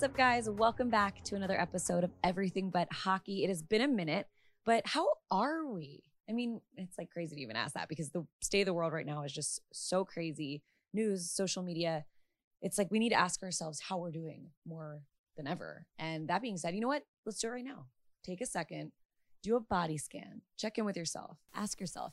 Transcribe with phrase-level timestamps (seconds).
[0.00, 0.48] What's up, guys?
[0.48, 3.44] Welcome back to another episode of Everything But Hockey.
[3.44, 4.28] It has been a minute,
[4.64, 6.04] but how are we?
[6.28, 8.92] I mean, it's like crazy to even ask that because the state of the world
[8.92, 10.62] right now is just so crazy.
[10.94, 12.04] News, social media.
[12.62, 15.02] It's like we need to ask ourselves how we're doing more
[15.36, 15.86] than ever.
[15.98, 17.04] And that being said, you know what?
[17.26, 17.86] Let's do it right now.
[18.24, 18.92] Take a second,
[19.42, 22.12] do a body scan, check in with yourself, ask yourself,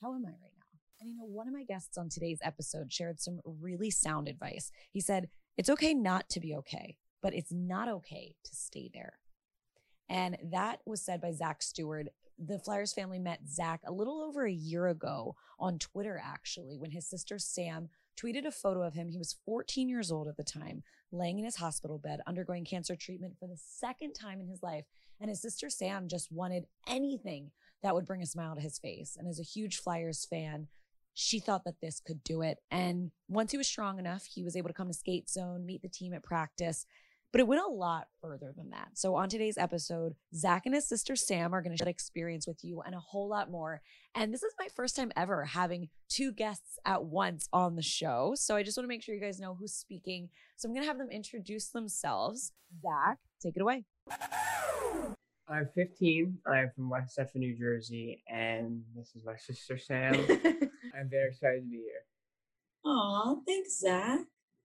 [0.00, 0.78] how am I right now?
[1.00, 4.70] And you know, one of my guests on today's episode shared some really sound advice.
[4.92, 9.18] He said, It's okay not to be okay but it's not okay to stay there.
[10.08, 12.06] And that was said by Zach Stewart.
[12.38, 16.92] The Flyers family met Zach a little over a year ago on Twitter, actually, when
[16.92, 19.08] his sister Sam tweeted a photo of him.
[19.08, 22.94] He was 14 years old at the time, laying in his hospital bed, undergoing cancer
[22.94, 24.84] treatment for the second time in his life.
[25.20, 27.50] And his sister Sam just wanted anything
[27.82, 29.16] that would bring a smile to his face.
[29.18, 30.68] And as a huge Flyers fan,
[31.14, 32.58] she thought that this could do it.
[32.70, 35.82] And once he was strong enough, he was able to come to skate zone, meet
[35.82, 36.84] the team at practice,
[37.32, 38.88] but it went a lot further than that.
[38.94, 42.64] So on today's episode, Zach and his sister Sam are going to share experience with
[42.64, 43.82] you and a whole lot more.
[44.14, 48.34] And this is my first time ever having two guests at once on the show.
[48.36, 50.28] So I just want to make sure you guys know who's speaking.
[50.56, 52.52] So I'm going to have them introduce themselves.
[52.82, 53.84] Zach, take it away.
[55.48, 56.38] I'm 15.
[56.46, 60.14] I'm from West Deptford, New Jersey, and this is my sister Sam.
[60.98, 62.04] I'm very excited to be here.
[62.84, 64.20] Aw, thanks, Zach.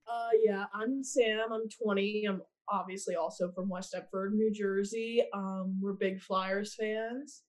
[0.06, 1.52] Uh, yeah, I'm Sam.
[1.52, 2.24] I'm 20.
[2.28, 5.24] I'm obviously also from West Deptford, New Jersey.
[5.32, 7.42] Um, we're big Flyers fans.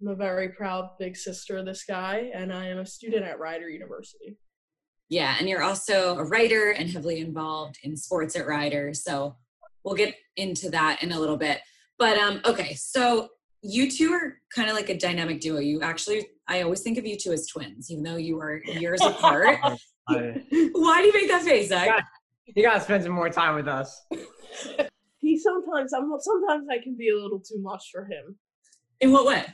[0.00, 3.38] I'm a very proud big sister of this guy, and I am a student at
[3.38, 4.36] Rider University.
[5.08, 8.92] Yeah, and you're also a writer and heavily involved in sports at Rider.
[8.94, 9.36] So
[9.84, 11.60] we'll get into that in a little bit.
[11.98, 13.28] But um, okay, so
[13.62, 15.60] you two are kind of like a dynamic duo.
[15.60, 19.00] You actually, I always think of you two as twins, even though you are years
[19.02, 19.58] apart.
[20.08, 22.04] Why do you make that face, Zach?
[22.46, 24.04] You gotta spend some more time with us.
[25.18, 28.36] he sometimes I'm sometimes I can be a little too much for him.
[29.00, 29.44] In what way?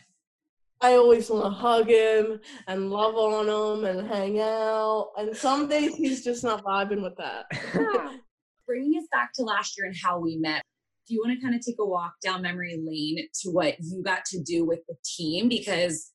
[0.80, 5.10] I always want to hug him and love on him and hang out.
[5.16, 7.46] And some days he's just not vibing with that.
[8.68, 10.62] Bringing us back to last year and how we met,
[11.06, 14.02] do you want to kind of take a walk down memory lane to what you
[14.02, 15.48] got to do with the team?
[15.48, 16.12] Because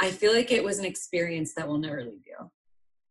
[0.00, 2.50] I feel like it was an experience that will never leave you.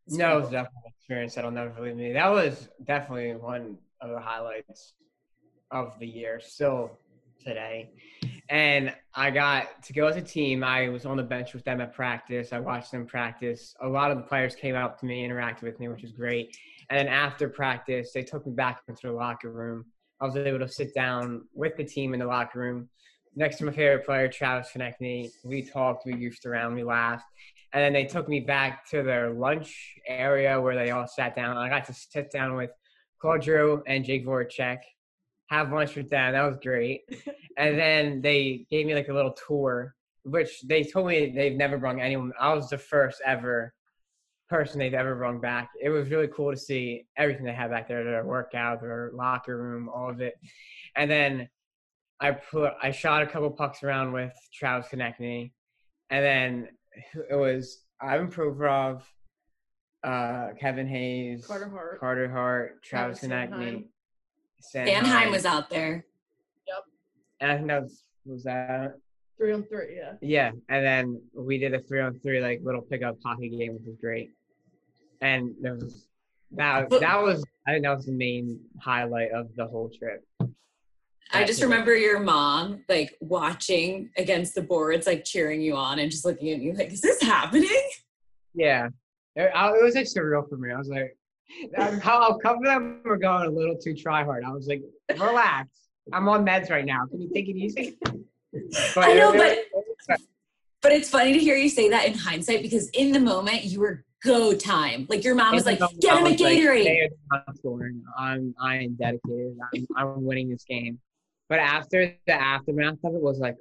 [0.08, 0.38] It's no, cool.
[0.38, 2.14] it was definitely an experience that'll never leave me.
[2.14, 4.94] That was definitely one of the highlights
[5.70, 6.98] of the year, still
[7.44, 7.92] today.
[8.48, 10.64] And I got to go as a team.
[10.64, 12.54] I was on the bench with them at practice.
[12.54, 13.76] I watched them practice.
[13.82, 16.56] A lot of the players came up to me, interacted with me, which was great.
[16.90, 19.86] And then after practice, they took me back into the locker room.
[20.22, 22.90] I was able to sit down with the team in the locker room
[23.36, 25.32] next to my favorite player, Travis Konecny.
[25.44, 27.26] We talked, we goofed around, we laughed.
[27.74, 31.58] And then they took me back to their lunch area where they all sat down.
[31.58, 32.70] I got to sit down with
[33.20, 34.80] Claude Giroux and Jake Voracek,
[35.48, 36.34] have lunch with them.
[36.34, 37.02] That was great.
[37.58, 41.78] and then they gave me like a little tour, which they told me they've never
[41.78, 42.32] brought anyone.
[42.40, 43.74] I was the first ever
[44.54, 45.72] person they've ever brought back.
[45.82, 49.58] It was really cool to see everything they had back there, their workout, their locker
[49.58, 50.36] room, all of it.
[50.96, 51.50] And then
[52.20, 55.52] I put I shot a couple pucks around with Travis Konecny,
[56.12, 56.68] and then
[57.32, 59.02] it was Ivan Provorov,
[60.04, 63.86] uh, Kevin Hayes, Carter Hart, Carter Hart, Travis Konecny.
[64.74, 66.06] Sanheim was out there.
[66.68, 66.84] Yep.
[67.40, 68.94] And I think that was was that
[69.36, 70.14] three on three, yeah.
[70.22, 73.84] Yeah, and then we did a three on three like little pickup hockey game, which
[73.88, 74.30] was great.
[75.24, 76.06] And was
[76.52, 80.26] that that was I think that was the main highlight of the whole trip.
[81.32, 86.12] I just remember your mom like watching against the boards, like cheering you on and
[86.12, 87.70] just looking at you like, is this happening?
[88.54, 88.90] Yeah.
[89.36, 90.72] It, it was like surreal for me.
[90.72, 91.18] I was like,
[92.04, 94.44] how come them are going a little too try hard.
[94.44, 94.84] I was like,
[95.18, 95.70] relax.
[96.12, 97.06] I'm on meds right now.
[97.10, 97.98] Can you take it easy?
[98.98, 100.20] I know, but
[100.82, 103.80] but it's funny to hear you say that in hindsight because in the moment you
[103.80, 105.06] were go time.
[105.10, 107.10] Like your mom was like, get him a Gatorade.
[107.32, 107.44] Like,
[108.18, 109.58] I'm I am dedicated.
[109.74, 111.00] I'm, I'm winning this game.
[111.50, 113.58] But after the aftermath of it was like,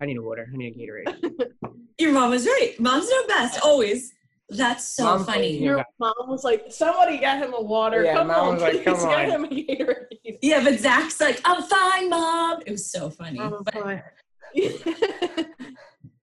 [0.00, 0.48] I need a water.
[0.52, 1.50] I need a Gatorade.
[1.98, 2.74] Your mom was right.
[2.78, 4.12] Moms know best always.
[4.48, 5.58] That's so mom funny.
[5.58, 8.02] Your mom was like, somebody get him a water.
[8.04, 9.08] Yeah, come mom on, was like, come on.
[9.08, 10.38] Get him a Gatorade.
[10.42, 12.62] Yeah, but Zach's like, I'm fine, mom.
[12.66, 13.38] It was so funny.
[13.38, 14.02] I'm but, fine.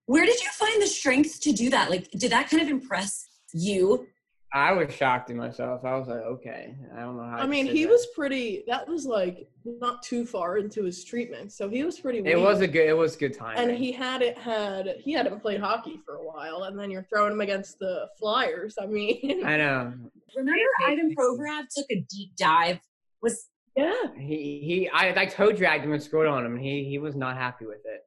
[0.07, 1.89] where did you find the strength to do that?
[1.89, 4.07] Like, did that kind of impress you
[4.53, 5.83] I was shocked in myself.
[5.83, 7.35] I was like, okay, I don't know how.
[7.35, 7.89] I mean, he that.
[7.91, 8.63] was pretty.
[8.65, 12.19] That was like not too far into his treatment, so he was pretty.
[12.19, 12.87] It was a good.
[12.87, 13.57] It was good time.
[13.57, 17.33] and he hadn't had he hadn't played hockey for a while, and then you're throwing
[17.33, 18.75] him against the Flyers.
[18.81, 19.93] I mean, I know.
[20.37, 22.79] Remember Ivan Provorov took a deep dive?
[23.21, 24.89] Was yeah, He he.
[24.93, 27.65] I I toe dragged him and scored on him, and he he was not happy
[27.65, 28.01] with it.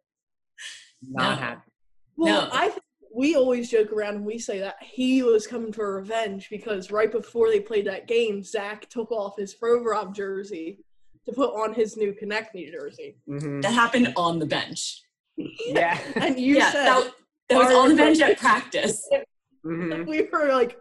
[1.07, 1.45] Not No.
[1.45, 1.71] happy.
[2.17, 2.49] Well, No.
[2.51, 2.83] I think
[3.15, 7.11] we always joke around and we say that he was coming for revenge because right
[7.11, 10.79] before they played that game, Zach took off his Provorov jersey
[11.27, 13.17] to put on his new Konecny jersey.
[13.27, 15.03] hmm that happened on the bench?
[15.37, 15.99] Yeah.
[16.17, 17.13] And you yeah, said that,
[17.49, 19.09] that was Our- on the bench at practice.
[19.65, 20.79] hmm we were like,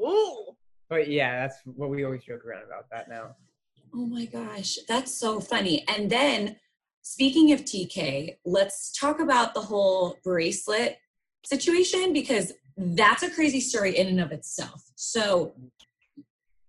[0.00, 0.56] "Ooh."
[0.88, 3.36] But yeah, that's what we always joke around about that now.
[3.94, 5.84] Oh my gosh, that's so funny.
[5.88, 6.56] And then,
[7.02, 10.98] speaking of TK, let's talk about the whole bracelet
[11.44, 14.82] situation because that's a crazy story in and of itself.
[14.94, 15.54] So,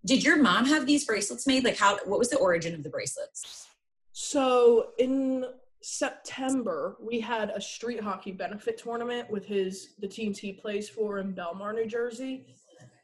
[0.06, 1.64] did your mom have these bracelets made?
[1.64, 1.98] Like, how?
[2.06, 3.68] What was the origin of the bracelets?
[4.14, 5.46] So in
[5.82, 11.18] September, we had a street hockey benefit tournament with his the teams he plays for
[11.18, 12.46] in Belmar, New Jersey.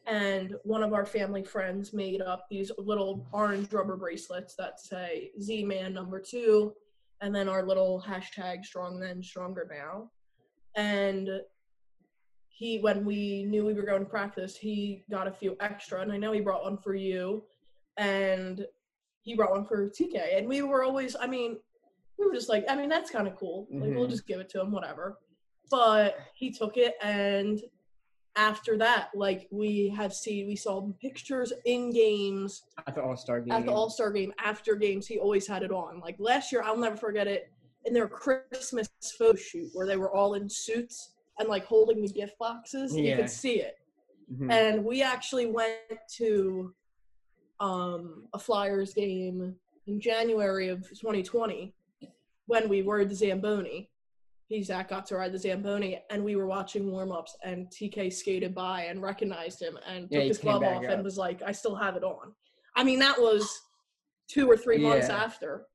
[0.05, 5.31] And one of our family friends made up these little orange rubber bracelets that say
[5.41, 6.73] Z Man number two,
[7.21, 10.11] and then our little hashtag strong then, stronger now.
[10.75, 11.41] And
[12.59, 16.11] he when we knew we were going to practice, he got a few extra, and
[16.11, 17.45] I know he brought one for you.
[17.95, 18.65] And
[19.21, 21.57] he brought one for TK, and we were always, I mean,
[22.17, 23.65] we were just like, I mean, that's kind of cool.
[23.71, 24.09] Like, we'll Mhm.
[24.09, 25.19] just give it to him, whatever.
[25.71, 27.61] But he took it, and
[28.35, 33.39] after that, like, we have seen, we saw pictures in games At the All Star
[33.39, 33.53] game.
[33.53, 35.07] at the All Star game after games.
[35.07, 35.99] He always had it on.
[36.01, 37.49] Like last year, I'll never forget it
[37.85, 42.07] in their Christmas photo shoot where they were all in suits and like holding the
[42.09, 42.95] gift boxes.
[42.95, 43.77] You could see it
[44.31, 44.51] Mhm.
[44.51, 45.79] and we actually went
[46.17, 46.75] to
[47.59, 49.55] um, a Flyers game
[49.87, 51.73] in January of 2020
[52.45, 53.89] when we were the Zamboni.
[54.47, 58.09] He Zach got to ride the Zamboni, and we were watching warm ups, and TK
[58.13, 60.89] skated by and recognized him and Yeah, took his glove off up.
[60.89, 62.33] and was like, "I still have it on."
[62.75, 63.61] I mean, that was
[64.27, 65.17] two or three months Yeah.
[65.23, 65.67] after,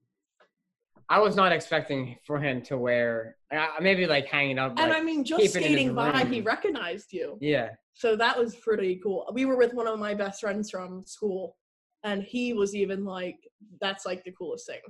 [1.08, 4.72] I was not expecting for him to wear uh, maybe like hanging up.
[4.78, 6.32] and like- I mean, just keep it in his skating by, room.
[6.32, 7.38] he recognized you.
[7.40, 7.70] yeah.
[7.96, 9.24] So that was pretty cool.
[9.32, 11.56] We were with one of my best friends from school,
[12.02, 13.38] and he was even like,
[13.80, 14.80] "That's like the coolest thing."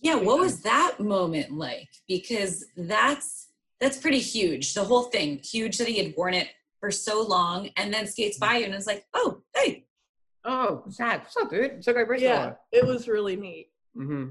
[0.00, 1.88] Yeah, what was that moment like?
[2.08, 3.48] Because that's
[3.80, 4.72] that's pretty huge.
[4.72, 6.48] The whole thing, huge that he had worn it
[6.80, 9.86] for so long, and then skates by you and is like, "Oh, hey,
[10.44, 11.72] Oh, Zach, what's up, dude?
[11.72, 12.30] It's a great bracelet.
[12.30, 13.68] Yeah, it was really neat.
[13.96, 14.30] Mm-hmm.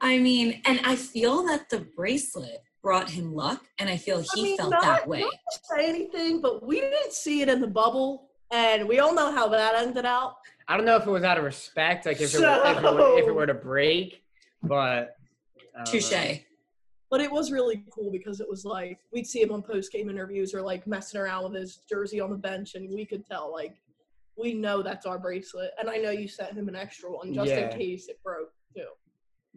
[0.00, 4.42] I mean, and I feel that the bracelet brought him luck, and I feel he
[4.42, 5.18] mean, felt not- that way.
[5.18, 8.86] I mean, not to say anything, but we didn't see it in the bubble, and
[8.88, 10.36] we all know how that ended out.
[10.68, 12.82] I don't know if it was out of respect, like if it, were, if, it
[12.82, 14.22] were, if it were to break,
[14.62, 14.78] but
[15.74, 15.84] I don't know.
[15.84, 16.40] Touche.
[17.10, 20.10] But it was really cool because it was like we'd see him on post game
[20.10, 23.50] interviews or like messing around with his jersey on the bench, and we could tell
[23.50, 23.74] like
[24.36, 25.70] we know that's our bracelet.
[25.80, 27.70] And I know you sent him an extra one just Yeah.
[27.70, 28.52] in case it broke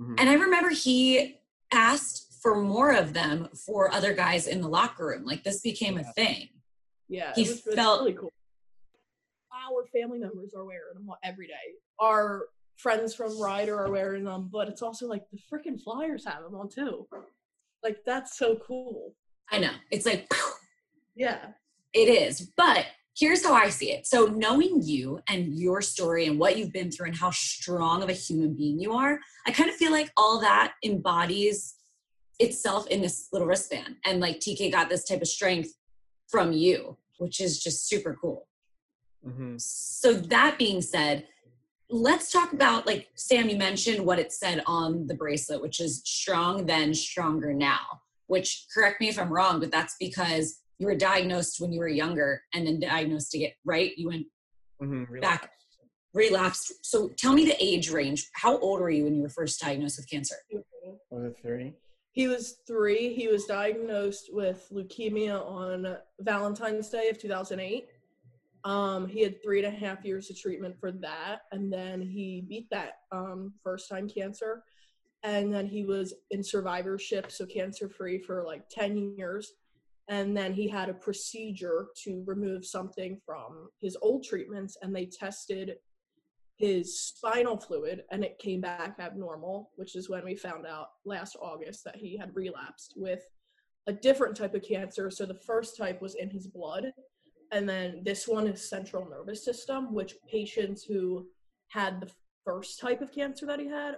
[0.02, 0.16] Mhm.
[0.20, 1.40] And I remember he
[1.72, 5.26] asked for more of them for other guys in the locker room.
[5.26, 6.50] Like this became a thing.
[7.08, 8.32] Yeah, He was, felt- really cool.
[9.54, 11.76] Our family members are wearing them every day.
[12.00, 16.42] Our friends from Rider are wearing them, but it's also like the freaking Flyers have
[16.44, 17.08] them on too.
[17.84, 19.14] Like that's so cool.
[19.52, 19.74] I know.
[19.92, 20.32] It's like
[21.16, 21.52] Yeah.
[21.94, 22.50] It is.
[22.56, 22.86] But
[23.22, 24.08] here's how I see it.
[24.08, 28.10] So, knowing you and your story and what you've been through and how strong of
[28.10, 31.76] a human being you are, I kind of feel like all that embodies
[32.40, 33.98] itself in this little wristband.
[34.06, 35.70] And like TK got this type of strength
[36.28, 38.48] from you, which is just super cool.
[39.26, 39.62] Mhm.
[39.62, 41.28] So, that being said,
[41.92, 46.02] let's talk about like Sam, you mentioned what it said on the bracelet, which is
[46.06, 48.02] strong then, stronger now.
[48.26, 51.88] Which, correct me if I'm wrong, but that's because you were diagnosed when you were
[51.88, 53.96] younger and then diagnosed again, right.
[53.98, 54.26] You went
[54.82, 55.22] Mhm.
[55.22, 55.52] back,
[56.16, 56.74] relapsed.
[56.84, 58.28] So, tell me the age range.
[58.34, 60.38] How old were you when you were first diagnosed with cancer?
[61.12, 61.76] Was it three?
[62.14, 63.14] He was three.
[63.14, 67.88] He was diagnosed with leukemia on Valentine's Day of 2008.
[68.64, 72.42] Um, he had three and a half years of treatment for that, and then he
[72.42, 74.64] beat that um, first time cancer.
[75.22, 79.54] And then he was in survivorship, so cancer free for like 10 years.
[80.10, 85.06] And then he had a procedure to remove something from his old treatments, and they
[85.06, 85.78] tested
[86.58, 91.36] his spinal fluid and it came back abnormal, which is when we found out last
[91.42, 93.24] August that he had relapsed with
[93.88, 95.10] a different type of cancer.
[95.10, 96.92] So the first type was in his blood,
[97.52, 101.26] and then this one is central nervous system, which patients who
[101.70, 102.12] had the
[102.46, 103.96] first type of cancer that he had,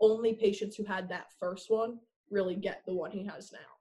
[0.00, 1.98] only patients who had that first one
[2.30, 3.77] really get the one he has now.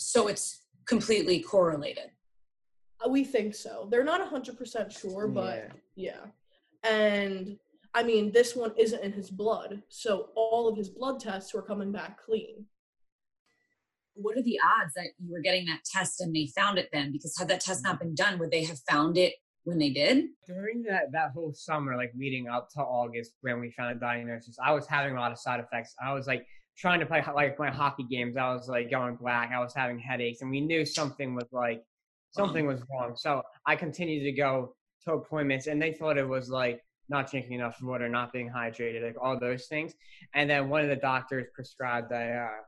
[0.00, 2.10] So it's completely correlated.
[3.04, 3.86] Uh, We think so.
[3.90, 6.24] They're not 100% sure, but Yeah.
[6.84, 6.90] yeah.
[6.90, 7.58] And
[7.92, 11.60] I mean, this one isn't in his blood, so all of his blood tests were
[11.62, 12.66] coming back clean.
[14.14, 17.12] What are the odds that you were getting that test and they found it then?
[17.12, 20.28] Because had that test not been done, would they have found it when they did?
[20.46, 24.56] During that that whole summer, like leading up to August when we found a diagnosis,
[24.64, 25.94] I was having a lot of side effects.
[26.02, 26.46] I was like
[26.76, 28.36] trying to play like my hockey games.
[28.36, 29.50] I was like going black.
[29.54, 31.82] I was having headaches, and we knew something was like
[32.32, 33.14] something was wrong.
[33.16, 34.74] So I continued to go
[35.04, 39.02] to appointments, and they thought it was like not drinking enough water, not being hydrated,
[39.04, 39.92] like all those things.
[40.34, 42.62] And then one of the doctors prescribed a uh,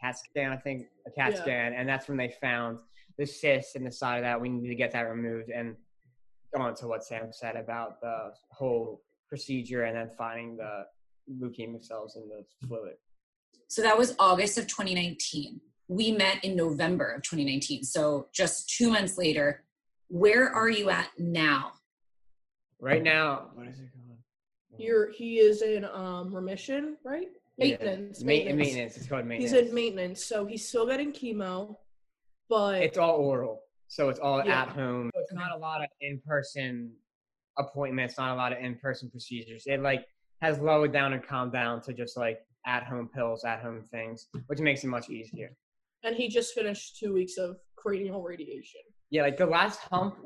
[0.00, 1.42] CAT scan, I think, a CAT Yeah.
[1.42, 2.78] scan, and that's when they found
[3.18, 4.40] the cyst in the side of that.
[4.40, 5.50] We need to get that removed.
[5.50, 5.76] And
[6.54, 10.84] going to what Sam said about the whole procedure and then finding the
[11.30, 12.94] leukemia cells in the fluid.
[13.68, 15.60] So that was August of 2019.
[15.88, 17.84] We met in November of 2019.
[17.84, 19.64] So just two months later,
[20.08, 21.72] where are you at now?
[22.80, 24.18] Right now, what is it called?
[24.78, 27.28] You're he is in um remission, right?
[27.58, 28.20] Maintenance.
[28.20, 28.58] Ma- maintenance.
[28.58, 28.96] maintenance.
[28.98, 29.52] It's called maintenance.
[29.52, 31.76] He's in maintenance, so he's still getting chemo,
[32.50, 34.62] but It's all oral, so it's all Yeah.
[34.62, 35.10] at home.
[35.14, 36.92] It's not a lot of in-person
[37.56, 39.62] appointments, not a lot of in-person procedures.
[39.66, 40.04] It like
[40.42, 44.84] has lowered down and calmed down to just like at-home pills, at-home things, which makes
[44.84, 45.56] it much easier.
[46.04, 48.80] and he just finished two weeks of cranial radiation.
[49.10, 50.16] Yeah, like the last hump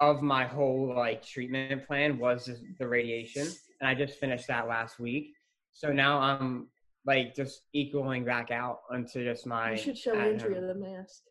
[0.00, 3.46] of my whole like treatment plan was just the radiation,
[3.80, 5.32] and I just finished that last week.
[5.72, 6.68] So now I'm
[7.04, 9.72] like just equaling back out onto just my.
[9.72, 11.22] You should show at Andrea the mask.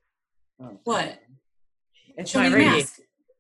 [0.62, 1.20] Oh, What?
[2.18, 2.78] It's Show my radiation.
[2.78, 3.00] mask.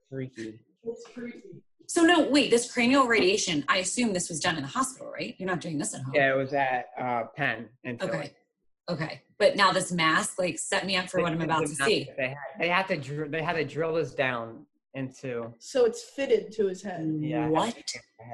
[0.09, 0.59] Freaky.
[0.83, 1.61] It's creepy.
[1.87, 5.35] So no, wait, this cranial radiation, I assume this was done in the hospital, right?
[5.37, 6.13] You're not doing this at home.
[6.15, 8.11] Yeah, it was at uh, Penn in Philly.
[8.11, 8.33] Okay.
[8.87, 9.21] Okay.
[9.39, 12.09] But now this mask, like, set me up for what I'm about to had- see.
[12.17, 16.03] They had, they had to dr- they had to drill this down into So it's
[16.03, 17.75] fitted to his head, yeah What?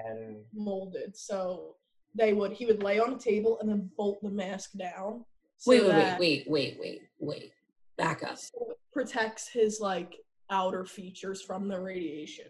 [0.05, 1.15] and molded.
[1.17, 1.75] So
[2.13, 5.25] they would he would lay on a table and then bolt the mask down.
[5.57, 7.51] so Wait, wait, wait, wait, wait, wait, wait.
[7.97, 8.37] Back up.
[8.37, 10.17] so it protects his like
[10.49, 12.45] outer features from the radiation.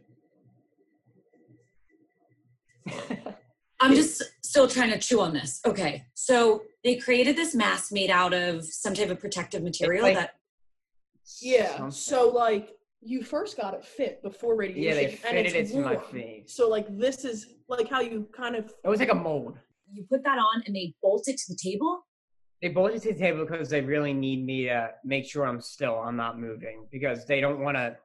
[3.80, 5.60] I'm just still trying to chew on this.
[5.66, 6.06] Okay.
[6.14, 10.36] So they created this mask made out of some type of protective material like- that
[11.42, 11.70] Yeah.
[11.78, 11.92] Something.
[11.92, 12.70] So like
[13.04, 14.84] you first got it fit before radiation.
[14.84, 16.54] yeah, they and fitted it it's to my face.
[16.56, 19.58] So like this is like how you kind of It was like a mold.
[19.92, 22.06] you put that on and they bolt it to the table.
[22.62, 25.60] They bolt it to the table because they really need me to make sure I'm
[25.62, 27.98] still, I'm not moving because they don't want to.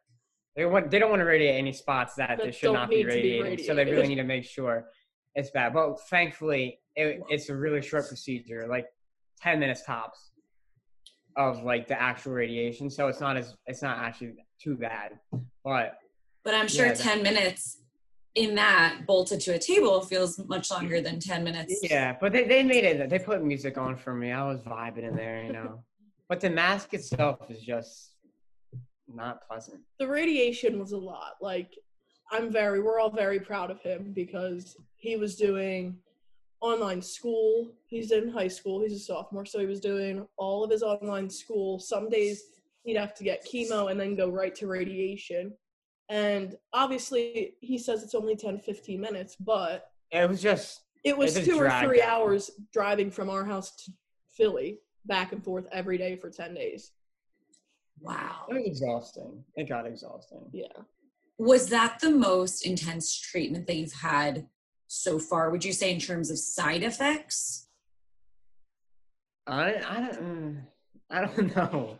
[0.56, 0.90] They want.
[0.90, 3.14] They don't want to radiate any spots that, That they should don't be to be
[3.14, 3.66] radiating.
[3.66, 4.86] So they really need to make sure
[5.34, 5.74] it's bad.
[5.74, 8.86] But thankfully, it, it's a really short procedure, like
[9.40, 10.30] ten minutes tops,
[11.36, 12.88] of like the actual radiation.
[12.88, 15.18] So it's not as it's not actually too bad.
[15.62, 15.98] But
[16.42, 17.82] But I'm sure Yeah, 10 minutes
[18.34, 21.80] in that bolted to a table feels much longer than 10 minutes.
[21.82, 23.08] yeah, but they, they made it.
[23.10, 24.32] They put music on for me.
[24.32, 25.82] I was vibing in there, you know.
[26.28, 28.12] but the mask itself is just
[29.12, 29.80] not pleasant.
[29.98, 31.34] the radiation was a lot.
[31.40, 31.72] Like
[32.32, 35.98] I'm very we're all very proud of him because he was doing
[36.60, 37.70] online school.
[37.86, 38.80] He's in high school.
[38.80, 41.78] He's a sophomore, so he was doing all of his online school.
[41.78, 42.42] Some days
[42.82, 45.52] he'd have to get chemo and then go right to radiation.
[46.08, 51.34] And obviously, he says it's only 10 15 minutes, but It was just it was
[51.34, 52.22] two or three out.
[52.22, 53.92] hours driving from our house to
[54.36, 56.90] Philly back and forth every day for 10 days.
[58.00, 58.46] Wow.
[58.48, 59.44] it was exhausting.
[59.56, 60.48] It got exhausting.
[60.52, 60.66] Yeah.
[61.38, 64.46] Was that the most intense treatment that you've had
[64.86, 65.50] so far?
[65.50, 67.68] Would you say in terms of side effects?
[69.46, 70.62] I I don't mm,
[71.10, 71.98] I don't know.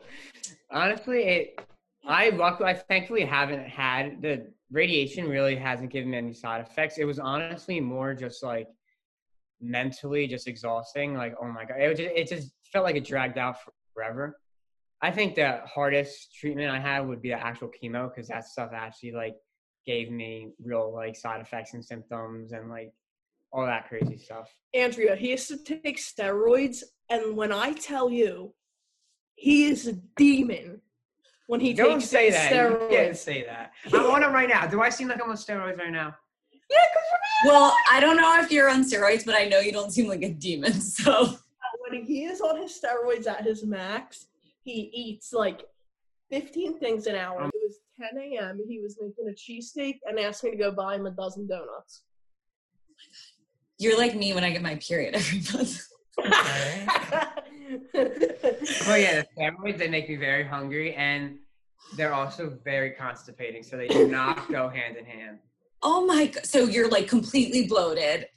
[0.70, 1.60] Honestly, it
[2.06, 6.98] I luckily I thankfully haven't had the radiation really hasn't given me any side effects.
[6.98, 8.68] It was honestly more just like
[9.60, 11.14] mentally just exhausting.
[11.14, 13.56] Like oh my god, it just, it just felt like it dragged out
[13.94, 14.38] forever.
[15.02, 18.70] I think the hardest treatment I had would be the actual chemo because that stuff
[18.74, 19.34] actually like
[19.86, 22.92] gave me real like side effects and symptoms and like
[23.52, 24.50] all that crazy stuff.
[24.74, 28.52] Andrea, he has to take steroids, and when I tell you,
[29.34, 30.80] he is a demon
[31.46, 32.50] when he Don't takes say that.
[32.50, 32.90] You steroids.
[32.90, 33.72] can't say that.
[33.92, 34.66] I'm on it right now.
[34.66, 36.14] Do I seem like I'm on steroids right now?
[36.52, 37.06] Yeah, because
[37.46, 40.22] Well, I don't know if you're on steroids, but I know you don't seem like
[40.22, 40.72] a demon.
[40.80, 41.36] So
[41.88, 44.26] when he is on his steroids at his max,
[44.66, 45.62] he eats like
[46.30, 47.40] 15 things an hour.
[47.40, 47.78] Um, it was
[48.12, 48.60] 10 a.m.
[48.68, 52.02] He was making a cheesesteak and asked me to go buy him a dozen donuts.
[53.78, 55.80] You're like me when I get my period every month.
[58.86, 61.38] Well, yeah, the steroids they make me very hungry, and
[61.96, 65.38] they're also very constipating, so they do not go hand in hand.
[65.82, 66.46] Oh my god!
[66.46, 68.28] So you're like completely bloated.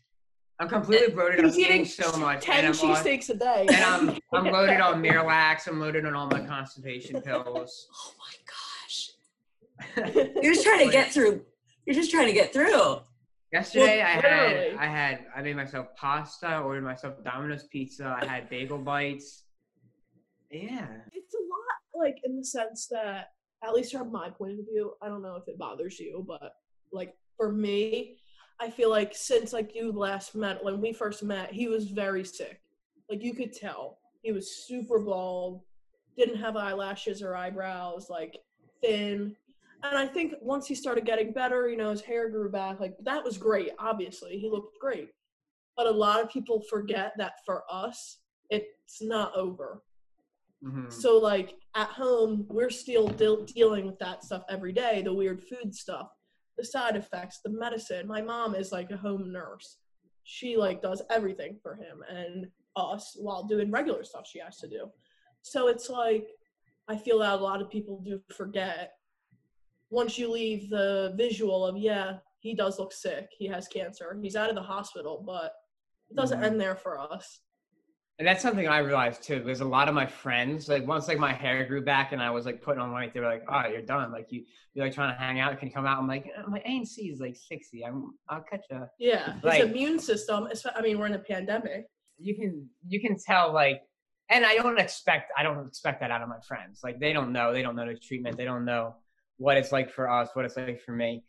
[0.59, 1.39] I'm completely bloated.
[1.39, 3.65] I'm He's eating eating so much, 10 and I'm, cheesesteaks a day.
[3.69, 5.67] and I'm I'm loaded on Miralax.
[5.67, 7.87] I'm loaded on all my constipation pills.
[7.95, 10.35] Oh my gosh!
[10.43, 11.45] You're just trying to get through.
[11.85, 12.97] You're just trying to get through.
[13.53, 14.25] Yesterday, I had
[14.77, 16.59] I had I made myself pasta.
[16.59, 18.17] Ordered myself Domino's pizza.
[18.21, 19.43] I had bagel bites.
[20.51, 20.87] Yeah.
[21.13, 23.29] it's a lot like in the sense that
[23.63, 26.53] at least from my point of view i don't know if it bothers you but
[26.91, 28.17] like for me
[28.59, 32.23] i feel like since like you last met when we first met he was very
[32.25, 32.61] sick.
[33.09, 33.97] Like you could tell.
[34.21, 35.61] He was super bald
[36.17, 38.37] didn't have eyelashes or eyebrows like
[38.83, 39.35] thin.
[39.83, 42.95] And i think once he started getting better you know his hair grew back like
[43.03, 44.37] that was great obviously.
[44.37, 45.09] He looked great.
[45.77, 48.17] But a lot of people forget that for us
[48.49, 49.81] it's not over.
[50.63, 50.91] Mhm.
[50.91, 55.41] so like at home, we're still deal dealing with that stuff every day, the weird
[55.41, 56.09] food stuff,
[56.59, 58.05] the side effects, the medicine.
[58.05, 59.77] My mom is like a home nurse.
[60.23, 64.67] She like does everything for him and us while doing regular stuff she has to
[64.67, 64.91] do.
[65.41, 66.27] So it's like
[66.89, 68.93] I feel that a lot of people do forget
[69.89, 74.35] once you leave the visual of yeah, he does look sick, he has cancer, he's
[74.35, 75.53] out of the hospital, but
[76.09, 76.43] it doesn't Mhm.
[76.45, 77.39] end there for us.
[78.19, 79.41] And that's something I realized too.
[79.45, 82.29] There's a lot of my friends, like once like my hair grew back and I
[82.31, 84.11] was like putting on weight, they were like, "Oh, you're done.
[84.11, 85.57] Like you, you're like trying to hang out.
[85.57, 87.85] Can you come out?" I'm like, "Uh, "My ANC is like 60.
[87.85, 90.49] I'm, I'll catch a." Yeah, his immune system.
[90.75, 91.85] I mean, we're in a pandemic.
[92.17, 93.83] You can, you can tell like,
[94.27, 96.81] and I don't expect, I don't expect that out of my friends.
[96.83, 98.95] Like they don't know, they don't know the treatment, they don't know
[99.37, 101.23] what it's like for us, what it's like for me.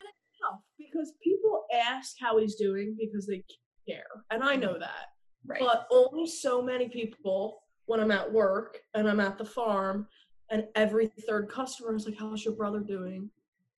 [0.76, 3.44] because people ask how he's doing because they
[3.88, 5.09] care, and I know that.
[5.46, 5.60] Right.
[5.60, 10.06] But only so many people when I'm at work and I'm at the farm,
[10.50, 13.30] and every third customer is like, "How's your brother doing?"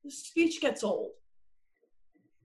[0.05, 1.13] The speech gets old.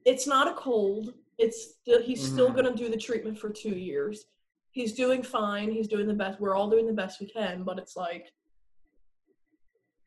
[0.06, 1.14] It's not a cold.
[1.38, 2.56] It's still, he's still Mhm.
[2.56, 4.26] gonna do the treatment for two years.
[4.72, 5.72] He's doing fine.
[5.72, 6.40] He's doing the best.
[6.40, 8.32] We're all doing the best we can, but it's like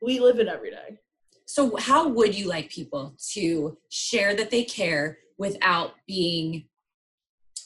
[0.00, 0.98] we live it every day.
[1.44, 6.69] So, how would you like people to share that they care without being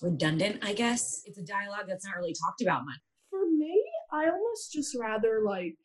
[0.02, 0.59] redundant?
[0.62, 2.98] I guess it's a dialogue that's not really talked about much.
[3.30, 5.76] for me, I almost just rather like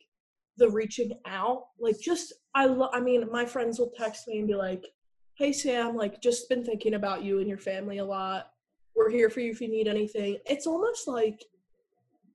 [0.56, 1.66] the reaching out.
[1.78, 4.84] Like just I lo- I mean, my friends will text me and be like,
[5.34, 8.52] "Hey Sam, like just been thinking about you and your family a lot.
[8.94, 11.44] We're here for you if you need anything." It's almost like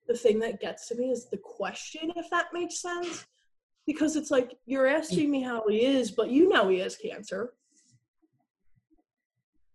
[0.07, 3.25] the thing that gets to me is the question if that makes sense.
[3.85, 7.53] Because it's like you're asking me how he is, but you know he has cancer.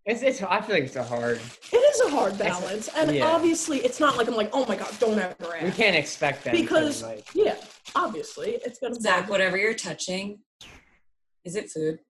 [0.06, 0.42] It's, it's.
[0.42, 1.40] I feel like it's a hard.
[1.72, 2.88] It is a hard balance.
[2.96, 3.26] And yeah.
[3.26, 5.64] obviously it's not like I'm like, oh my god, don't ever ask.
[5.64, 7.56] We can't expect that Because- like, Yeah,
[7.94, 10.40] obviously it's gonna Zach, bug whatever you're touching,
[11.44, 12.00] is it food?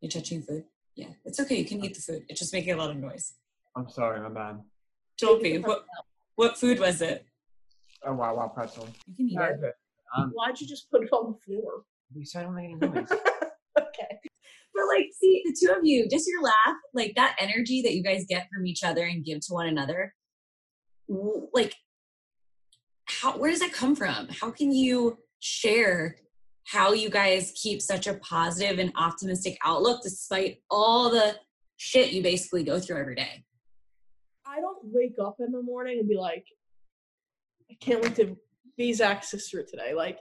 [0.00, 0.64] You're touching food?
[0.94, 1.56] Yeah, it's okay.
[1.56, 2.24] You can eat the food.
[2.28, 3.34] It's just making a lot of noise.
[3.74, 4.60] I'm sorry, my bad.
[5.18, 5.58] Don't be.
[5.58, 5.84] What,
[6.36, 7.24] what food was it?
[8.04, 8.88] Oh wow, wow, pretzel.
[9.06, 9.74] You can eat it.
[10.16, 11.82] Um, Why'd you just put it on the floor?
[12.14, 13.08] you said I don't make any noise.
[13.78, 14.18] okay.
[14.78, 18.02] But like, see, the two of you, just your laugh, like that energy that you
[18.02, 20.14] guys get from each other and give to one another,
[21.52, 21.74] like,
[23.06, 24.28] how where does that come from?
[24.28, 26.16] How can you share
[26.64, 31.34] how you guys keep such a positive and optimistic outlook despite all the
[31.76, 33.44] shit you basically go through every day?
[34.46, 36.44] I don't wake up in the morning and be like,
[37.70, 38.36] I can't wait to
[38.76, 39.94] be Zach's sister today.
[39.94, 40.18] Like,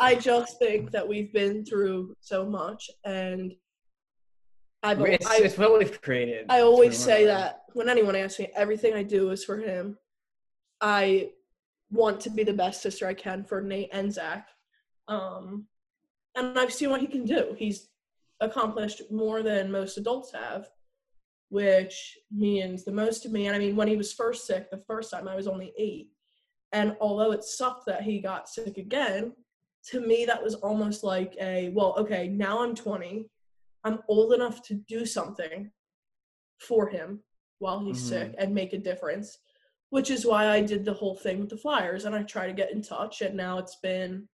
[0.00, 3.52] I just think that we've been through so much, and
[4.82, 6.46] I've it's, I, it's what we've created.
[6.48, 9.98] I always say that when anyone asks me, everything I do is for him.
[10.80, 11.30] I
[11.90, 14.48] want to be the best sister I can for Nate and Zach.
[15.08, 15.66] Um,
[16.34, 17.54] and I've seen what he can do.
[17.58, 17.88] He's
[18.40, 20.68] accomplished more than most adults have,
[21.50, 23.46] which means the most to me.
[23.46, 26.08] And I mean, when he was first sick, the first time I was only eight.
[26.72, 29.32] And although it sucked that he got sick again,
[29.90, 33.28] to me, that was almost like a, well, okay, now I'm 20.
[33.84, 35.70] I'm old enough to do something
[36.58, 37.24] for him
[37.58, 38.08] while he's Mhm.
[38.08, 39.38] sick and make a difference,
[39.90, 42.52] which is why I did the whole thing with the Flyers and I try to
[42.52, 43.22] get in touch.
[43.22, 44.28] And now it's been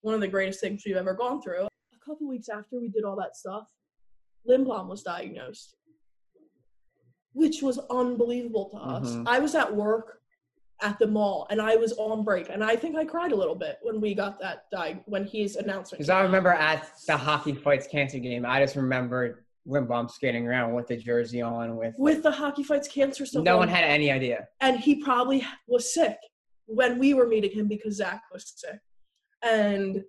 [0.00, 1.64] one of the greatest things we've ever gone through.
[1.66, 3.72] A couple weeks after we did all that stuff,
[4.46, 5.76] Lindblom was diagnosed,
[7.32, 9.08] which was unbelievable to us.
[9.08, 9.28] Mhm.
[9.28, 10.21] I was at work
[10.82, 13.54] at the mall, and I was on break, and I think I cried a little
[13.54, 14.64] bit when we got that
[15.06, 15.98] when his announcement.
[15.98, 20.74] Because I remember at the hockey fights cancer game, I just remember Lindblom skating around
[20.74, 21.94] with the jersey on with.
[21.98, 23.44] with the hockey fights cancer stuff.
[23.44, 24.48] no on, one had any idea.
[24.60, 26.16] and he probably was sick
[26.66, 28.80] when we were meeting him because Zach was sick,
[29.42, 30.02] and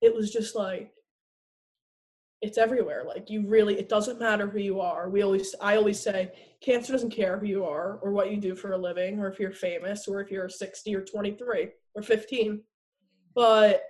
[0.00, 0.90] it was just like
[2.42, 3.04] it's everywhere.
[3.06, 5.08] Like you really, it doesn't matter who you are.
[5.08, 8.54] We always, I always say, cancer doesn't care who you are or what you do
[8.56, 12.60] for a living or if you're famous or if you're 60 or 23 or 15,
[13.34, 13.84] but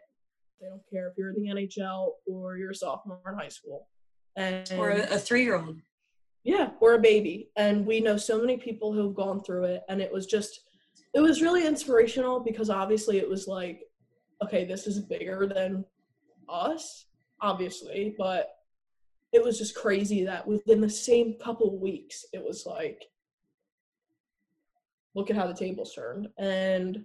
[0.60, 3.88] they don't care if you're in the NHL or you're a sophomore in high school.
[4.36, 5.78] And Or a, three-year-old.
[6.44, 7.50] yeah, or a baby.
[7.56, 9.82] And we know so many people who've gone through it.
[9.88, 10.60] And it was just,
[11.14, 13.80] it was really inspirational because obviously it was like,
[14.42, 15.84] okay, this is bigger than
[16.48, 17.06] us,
[17.42, 18.14] obviously.
[18.16, 18.48] But
[19.32, 23.04] it was just crazy that within the same couple weeks, it was like,
[25.14, 26.28] look at how the tables turned.
[26.38, 27.04] And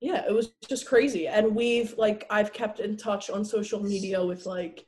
[0.00, 1.26] yeah, it was just crazy.
[1.28, 4.84] And we've, like, I've kept in touch on social media with, like,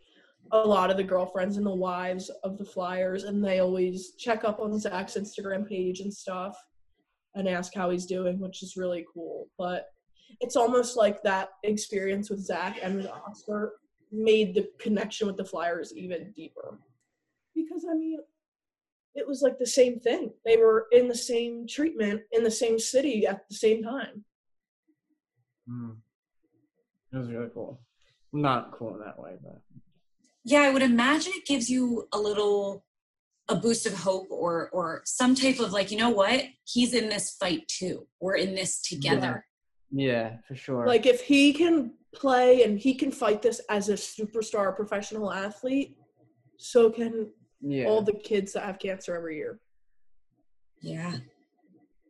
[0.53, 4.45] a lot of the girlfriends and the wives of the Flyers, and they always check
[4.45, 6.57] up on Zach's Instagram page and stuff
[7.35, 9.49] and ask how he's doing, which is really cool.
[9.59, 9.87] But
[10.41, 13.75] it's almost like that experience with Zach and with Oscar
[14.13, 16.79] made the connection with the Flyers even deeper.
[17.55, 18.19] Because, I mean,
[19.15, 20.31] it was like the same thing.
[20.45, 24.25] They were in the same treatment in the same city at the same time.
[25.69, 25.97] Mm.
[27.13, 27.81] It was really cool.
[28.33, 29.63] Not cool in that way, but
[30.45, 32.85] Yeah, I would imagine it gives you a little
[33.49, 36.45] a boost of hope or or some type of like, you know what?
[36.65, 38.07] He's in this fight too.
[38.21, 39.47] We're in this together.
[39.99, 40.87] Yeah, for sure.
[40.87, 45.97] Like if he can play and he can fight this as a superstar professional athlete,
[46.59, 47.31] so can
[47.61, 49.61] yeah, all the kids that have cancer every year.
[50.81, 51.17] Yeah.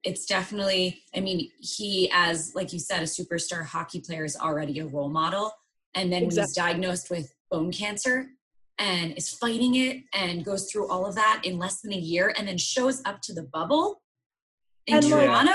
[0.02, 4.78] It's definitely, I mean, he, as like you said, a superstar hockey player is already
[4.78, 5.52] a role model.
[5.94, 8.26] And then when he's diagnosed with bone cancer
[8.78, 12.34] and is fighting it and goes through all of that in less than a year
[12.36, 14.02] and then shows up to the bubble
[14.86, 15.52] in And, like- Toronto.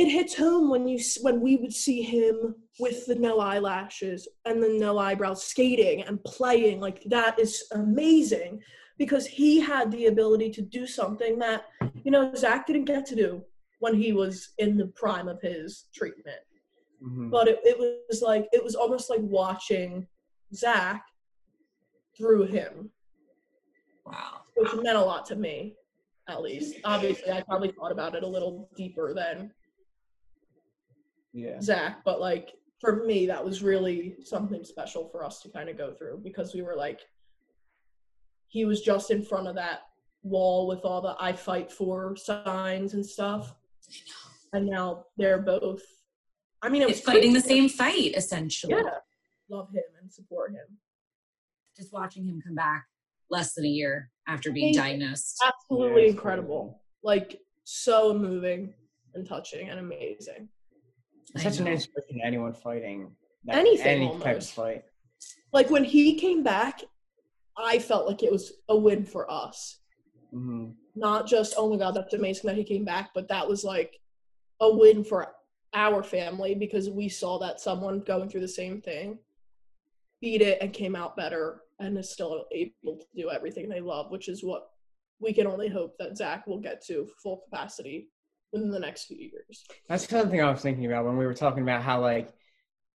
[0.00, 4.62] It hits home when you when we would see him with the no eyelashes and
[4.62, 8.62] the no eyebrows skating and playing like that is amazing
[8.96, 11.64] because he had the ability to do something that
[12.02, 13.44] you know Zach didn't get to do
[13.80, 16.40] when he was in the prime of his treatment.
[17.02, 17.30] Mhm.
[17.30, 20.08] but it, it was like it was almost like watching
[20.54, 21.04] Zach
[22.16, 22.90] through him,
[24.06, 24.40] Wow.
[24.56, 25.76] which meant a lot to me,
[26.26, 26.76] at least.
[26.84, 29.52] Obviously, I probably thought about it a little deeper than
[31.32, 35.68] yeah, Zach, but like for me, that was really something special for us to kind
[35.68, 37.00] of go through because we were like,
[38.48, 39.80] he was just in front of that
[40.22, 43.54] wall with all the "I fight for" signs and stuff,
[44.52, 45.82] and now they're both.
[46.62, 48.74] I mean, it was It's fighting the same fight, essentially.
[48.74, 48.98] Yeah,
[49.48, 50.78] love him and support him.
[51.76, 52.86] Just watching him come back
[53.30, 55.38] less than a year after being diagnosed.
[55.44, 56.82] absolutely Yeah, it's incredible.
[57.02, 58.74] Like so moving
[59.14, 60.48] and touching and amazing.
[61.34, 61.72] It's such an know.
[61.72, 63.12] inspiration to anyone fighting
[63.44, 64.84] that, Anything any type of fight.
[65.52, 66.82] Like when he came back,
[67.56, 69.78] I felt like it was a win for us.
[70.32, 73.64] hmm Not just oh my god, that's amazing that he came back, but that was
[73.64, 73.98] like
[74.60, 75.34] a win for
[75.72, 79.18] our family because we saw that someone going through the same thing
[80.20, 84.10] beat it and came out better and is still able to do everything they love,
[84.10, 84.68] which is what
[85.18, 88.08] we can only hope that Zach will get to full capacity
[88.52, 89.64] within the next few years.
[89.88, 92.32] That's something I was thinking about when we were talking about how like,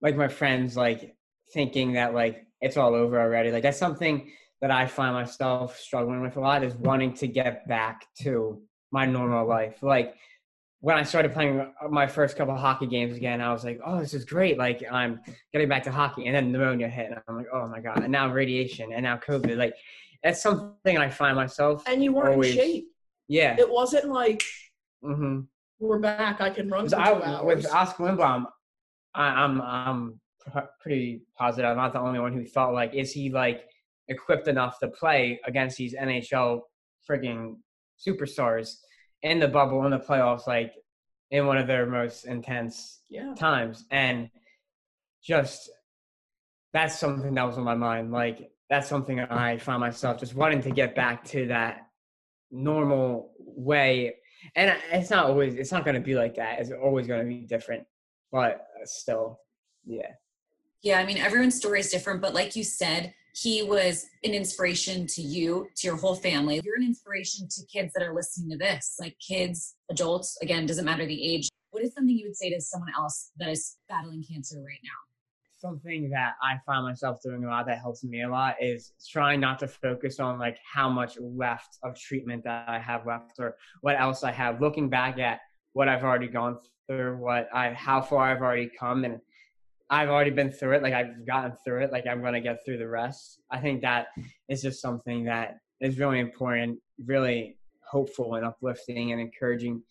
[0.02, 1.16] like my friends like
[1.52, 3.50] thinking that like it's all over already.
[3.50, 7.66] Like that's something that I find myself struggling with a lot is wanting to get
[7.66, 9.82] back to my normal life.
[9.82, 10.14] Like
[10.80, 14.00] when I started playing uh, my first couple hockey games again, I was like, oh,
[14.00, 14.58] this is great.
[14.58, 15.20] Like I'm
[15.52, 18.12] getting back to hockey, and then pneumonia hit, and I'm like, oh my god, and
[18.12, 19.56] now radiation, and now COVID.
[19.56, 19.74] Like
[20.22, 21.82] that's something I find myself.
[21.86, 22.52] And you weren't Always.
[22.52, 22.84] in shape.
[23.28, 23.56] Yeah.
[23.58, 24.42] It wasn't like
[25.02, 25.40] hmm
[25.80, 26.40] we're back.
[26.40, 27.64] I can run for two I, hours.
[27.64, 28.46] with Oscar Lindblom,
[29.14, 31.70] I, I'm I'm pr- pretty positive.
[31.70, 33.64] I'm not the only one who thought like, is he like
[34.08, 36.60] equipped enough to play against these NHL
[37.08, 37.56] frigging
[37.98, 38.76] superstars
[39.22, 40.74] in the bubble in the playoffs, like
[41.30, 43.34] in one of their most intense yeah.
[43.34, 44.28] times, and
[45.22, 45.70] just
[46.72, 48.12] that's something that was on my mind.
[48.12, 51.88] Like that's something I find myself just wanting to get back to that
[52.50, 54.14] normal way.
[54.56, 56.60] And it's not always, it's not going to be like that.
[56.60, 57.84] It's always going to be different,
[58.32, 59.40] but uh, still,
[59.84, 60.12] yeah.
[60.82, 65.06] Yeah, I mean, everyone's story is different, but like you said, he was an inspiration
[65.06, 66.60] to you, to your whole family.
[66.64, 70.84] You're an inspiration to kids that are listening to this, like kids, adults, again, doesn't
[70.84, 71.48] matter the age.
[71.70, 75.09] What is something you would say to someone else that is battling cancer right now?
[75.60, 79.40] Something that I find myself doing a lot that helps me a lot is trying
[79.40, 83.56] not to focus on like how much left of treatment that I have left or
[83.82, 84.60] what else I have.
[84.60, 85.40] Looking back at
[85.72, 89.18] what I've already gone through, what I how far I've already come and
[89.90, 92.78] I've already been through it, like I've gotten through it, like I'm gonna get through
[92.78, 93.40] the rest.
[93.50, 94.06] I think that
[94.48, 99.82] is just something that is really important, really hopeful and uplifting and encouraging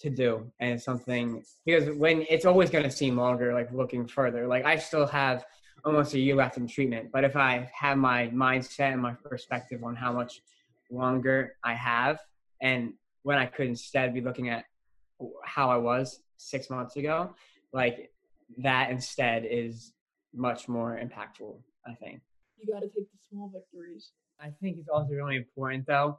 [0.00, 4.46] to do and something because when it's always going to seem longer like looking further
[4.46, 5.44] like i still have
[5.84, 9.84] almost a year left in treatment but if i have my mindset and my perspective
[9.84, 10.40] on how much
[10.90, 12.18] longer i have
[12.62, 14.64] and when i could instead be looking at
[15.44, 17.34] how i was six months ago
[17.72, 18.10] like
[18.56, 19.92] that instead is
[20.34, 21.54] much more impactful
[21.86, 22.20] i think
[22.58, 24.12] You got to take the small victories.
[24.40, 26.18] i think it's also really important though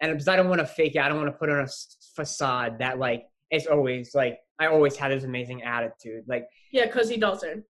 [0.00, 1.68] and because I don't want to fake it, I don't want to put on a
[2.14, 7.08] facade that like it's always like I always had this amazing attitude, like Yeah, because
[7.08, 7.64] he doesn't.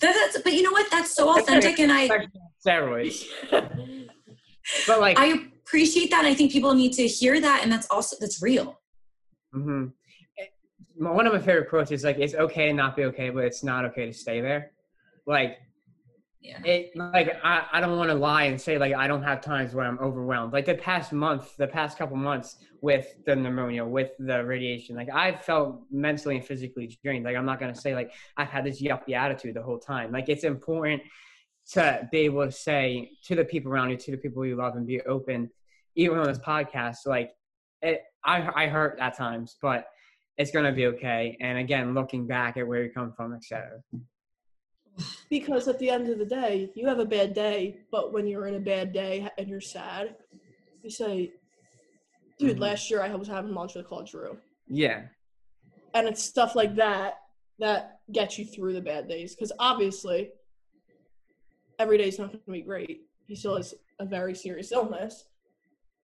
[0.00, 0.90] That, that's, but you know what?
[0.90, 2.08] That's so authentic, and I
[2.66, 3.24] steroids.
[4.86, 6.24] But like, I appreciate that.
[6.24, 8.80] I think people need to hear that, and that's also that's real.
[9.52, 9.86] hmm
[10.96, 13.64] one of my favorite quotes is like, "It's okay to not be okay, but it's
[13.64, 14.72] not okay to stay there."
[15.26, 15.58] Like,
[16.42, 16.60] Yeah.
[16.64, 19.74] it like I, I don't want to lie and say like I don't have times
[19.74, 20.52] where I'm overwhelmed.
[20.52, 25.08] Like the past month, the past couple months with the pneumonia, with the radiation, like
[25.08, 27.24] I felt mentally and physically drained.
[27.24, 30.10] Like I'm not gonna say like I've had this yuppie attitude the whole time.
[30.10, 31.02] Like it's important
[31.72, 34.74] to be able to say to the people around you, to the people you love,
[34.74, 35.48] and be open,
[35.94, 37.06] even on this podcast.
[37.06, 37.30] Like
[37.82, 39.86] it, I I hurt at times, but
[40.38, 41.36] it's gonna be okay.
[41.40, 43.80] And again, looking back at where you come from, etc.
[45.30, 48.46] Because at the end of the day, you have a bad day, but when you're
[48.46, 50.16] in a bad day and you're sad,
[50.82, 51.32] you say,
[52.38, 52.60] dude, Mhm.
[52.60, 54.38] last year I was having lunch with Claude Giroux.
[54.68, 55.08] Yeah.
[55.94, 57.22] And it's stuff like that
[57.58, 59.34] that gets you through the bad days.
[59.34, 60.32] Because obviously,
[61.78, 63.08] every day is not going to be great.
[63.26, 65.26] He still has a very serious illness,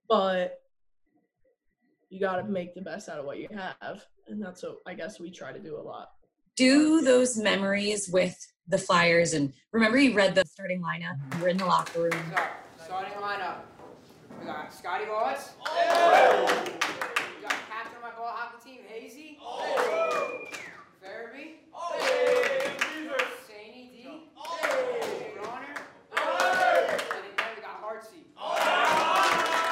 [0.08, 0.62] but
[2.08, 4.06] you got to make the best out of what you have.
[4.28, 6.12] And that's what I guess we try to do a lot.
[6.58, 11.16] Do those memories with the Flyers, and remember you read the starting lineup.
[11.16, 11.38] Mm-hmm.
[11.38, 12.32] You were in the locker room.
[12.34, 13.58] So, starting lineup.
[14.40, 15.52] We got Scotty Laughton.
[15.64, 16.64] Oh!
[17.36, 19.38] We got captain of my ball hockey team, Hazy.
[19.40, 20.48] Oh!
[21.00, 21.58] Farabee.
[21.72, 21.96] Oh!
[23.48, 24.08] Saney D.
[25.40, 25.76] Bronner.
[26.10, 28.26] And then we got Hartsey.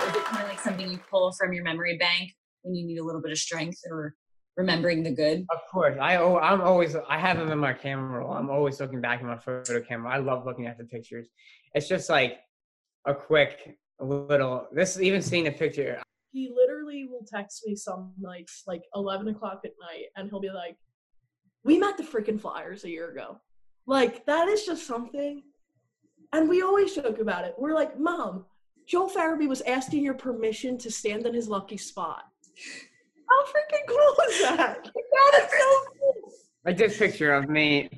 [0.07, 2.99] Is it kind of like something you pull from your memory bank when you need
[2.99, 4.15] a little bit of strength or
[4.57, 5.47] remembering the good?
[5.51, 8.33] Of course, I oh, I'm always I have them in my camera roll.
[8.33, 10.11] I'm always looking back in my photo camera.
[10.13, 11.29] I love looking at the pictures.
[11.75, 12.39] It's just like
[13.07, 14.67] a quick little.
[14.73, 16.03] This even seeing a picture.
[16.33, 20.51] he literally will text me some nights like 11 o'clock at night and he'll be
[20.51, 20.77] like
[21.65, 23.39] we met the freaking flyers a year ago
[23.87, 25.43] like that is just something
[26.35, 28.45] and we always joke about it we're like mom
[28.87, 32.25] joel farabee was asking your permission to stand in his lucky spot
[33.29, 36.33] how freaking cool is that that is so cool
[36.65, 37.91] Like this picture of me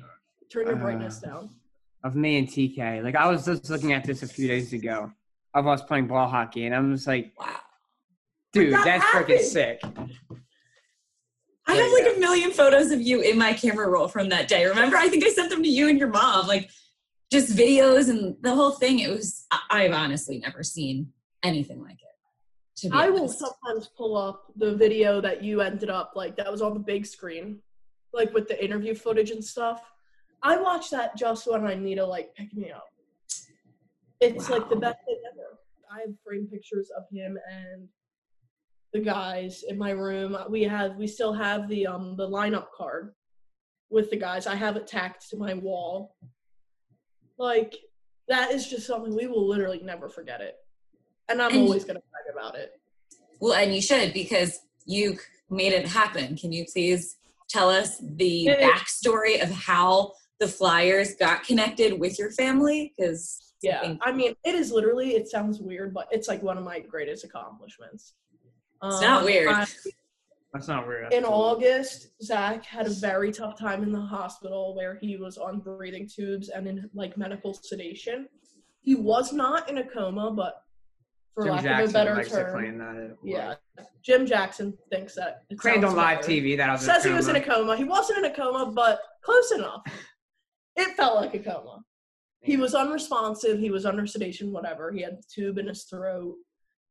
[0.51, 1.49] turn your Uh, brightness down
[2.03, 3.03] of me and TK.
[3.03, 5.11] Like I was just looking at this a few days ago
[5.53, 7.59] of us playing ball hockey, and I'm just like, Wow.
[8.53, 9.81] dude, that that's freaking sick.
[11.67, 14.65] I have like a million photos of you in my camera roll from that day.
[14.65, 16.69] Remember, I think I sent them to you and your mom, like
[17.31, 18.99] just videos and the whole thing.
[18.99, 21.11] It was, I've honestly never seen
[21.43, 22.08] anything like it.
[22.91, 26.73] I will sometimes pull up the video that you ended up like that was on
[26.73, 27.59] the big screen,
[28.13, 29.81] like with the interview footage and stuff.
[30.41, 32.87] I watch that just when I need to like pick me up.
[34.21, 35.59] It's like the best thing ever.
[35.91, 37.87] I have framed pictures of him and
[38.93, 40.37] the guys in my room.
[40.49, 43.13] We have we still have the um the lineup card
[43.89, 44.47] with the guys.
[44.47, 46.15] I have it tacked to my wall.
[47.37, 47.75] Like
[48.27, 50.55] that is just something we will literally never forget it.
[51.29, 52.79] And I'm And- always gonna brag about it.
[53.39, 55.17] Well, and you should because you
[55.49, 56.35] made it happen.
[56.35, 62.17] Can you please tell us the It- backstory of how the Flyers got connected with
[62.19, 62.93] your family?
[62.97, 65.15] Because Yeah, I mean, it is literally.
[65.15, 68.13] It sounds weird, but it's like one of my greatest accomplishments.
[68.81, 69.49] It's not um, weird.
[69.49, 69.67] I-
[70.53, 71.11] That's not weird.
[71.13, 75.59] in August, Zach had a very tough time in the hospital where he was on
[75.59, 78.29] breathing tubes and in like medical sedation.
[78.81, 80.63] He was not in a coma, but
[81.39, 83.53] for Jim lack Jackson of a better term, yeah,
[84.01, 85.43] Jim Jackson thinks that.
[85.49, 86.31] it Claimed on live better.
[86.31, 87.55] TV that I was Says he was in a coma.
[87.59, 87.77] coma.
[87.77, 89.81] He wasn't in a coma, but close enough.
[90.75, 91.79] It felt like a coma.
[92.41, 93.59] he was unresponsive.
[93.59, 94.91] He was under sedation, whatever.
[94.91, 96.35] He had the tube in his throat.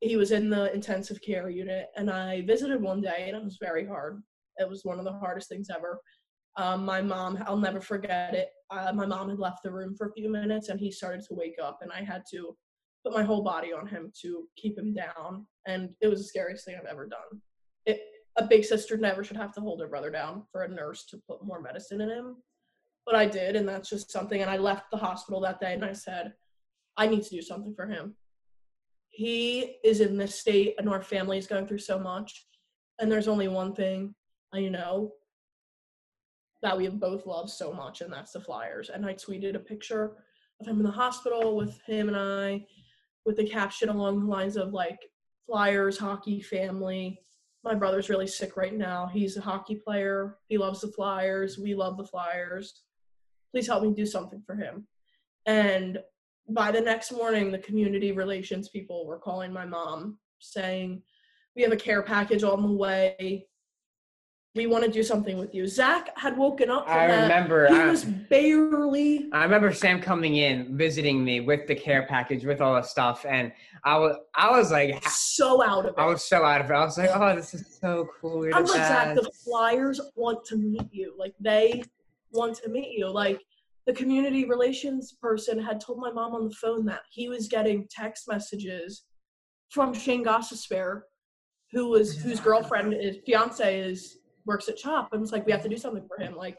[0.01, 3.59] He was in the intensive care unit, and I visited one day, and it was
[3.61, 4.23] very hard.
[4.57, 6.01] It was one of the hardest things ever.
[6.57, 8.49] Um, my mom, I'll never forget it.
[8.71, 11.35] Uh, my mom had left the room for a few minutes, and he started to
[11.35, 12.57] wake up, and I had to
[13.09, 16.65] put my whole body on him to keep him down, and it was the scariest
[16.65, 17.41] thing I've ever done.
[17.87, 18.01] It,
[18.37, 21.21] a big sister never should have to hold her brother down for a nurse to
[21.29, 22.37] put more medicine in him
[23.09, 24.43] but I did, and that's just something.
[24.43, 26.35] And I left the hospital that day, and I said,
[26.99, 28.15] I need to do something for him.
[29.09, 32.47] He is in this state, and our family is going through so much.
[33.01, 34.15] And there's only one thing
[34.53, 35.13] I know
[36.61, 38.91] that we have both loved so much, and that's the Flyers.
[38.91, 40.19] And I tweeted a picture
[40.61, 42.67] of him in the hospital with him and I,
[43.29, 44.99] with the caption along the lines of like
[45.47, 47.21] Flyers hockey family.
[47.63, 49.07] My brother's really sick right now.
[49.07, 50.39] He's a hockey player.
[50.49, 51.59] He loves the Flyers.
[51.59, 52.83] We love the Flyers
[53.51, 54.87] please help me do something for him.
[55.47, 55.99] And
[56.51, 61.03] by the next morning, the community relations people were calling my mom saying,
[61.57, 63.48] We have a care package on the way.
[64.55, 65.67] We want to do something with you.
[65.67, 66.89] Zach had woken up.
[66.89, 67.23] I that.
[67.23, 67.69] remember.
[67.69, 69.29] He I, was barely.
[69.33, 73.25] I remember Sam coming in, visiting me with the care package, with all the stuff,
[73.29, 73.53] and
[73.85, 76.01] I was, I was like, so out of it.
[76.01, 76.75] I was so out of it.
[76.75, 78.45] I was like, oh, this is so cool.
[78.45, 81.15] You're I'm like, Zach, the Flyers want to meet you.
[81.17, 81.85] Like they
[82.33, 83.09] want to meet you.
[83.09, 83.41] Like
[83.87, 87.87] the community relations person had told my mom on the phone that he was getting
[87.91, 89.05] text messages
[89.71, 91.03] from Shayne Gostisbehere,
[91.73, 94.18] who was whose girlfriend is fiance is
[94.49, 96.35] works at CHOP, and was like, we have to do something for him.
[96.35, 96.59] Like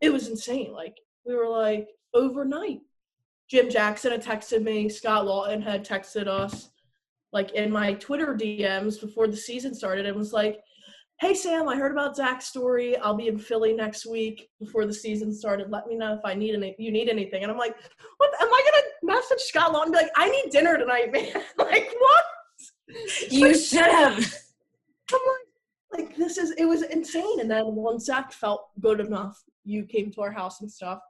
[0.00, 0.72] it was insane.
[0.72, 2.80] Like we were like overnight.
[3.48, 4.88] Jim Jackson had texted me.
[4.88, 6.70] Scott Laughton had texted us,
[7.32, 10.60] like in my Twitter DMs before the season started, and was like,
[11.20, 12.96] "Hey Sam, I heard about Zach's story.
[12.96, 15.70] I'll be in Philly next week before the season started.
[15.70, 16.74] Let me know if I need any.
[16.78, 17.76] You need anything?" And I'm like,
[18.16, 18.30] "What?
[18.40, 21.32] Am I gonna message Scott Laughton be like, I need dinner tonight, man?
[21.58, 22.24] like what?"
[23.30, 24.16] You should have.
[25.12, 25.49] I'm like,
[25.92, 27.40] like this is it was insane.
[27.40, 31.00] And then once Zach felt good enough, you came to our house and stuff.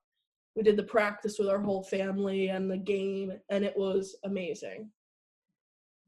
[0.56, 4.90] We did the practice with our whole family and the game, and it was amazing.